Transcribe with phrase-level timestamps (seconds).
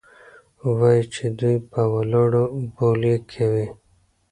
[0.77, 2.43] وايي چې دوى په ولاړو
[2.75, 3.65] بولې کيې.